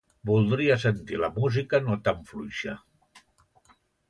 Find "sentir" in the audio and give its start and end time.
0.83-1.19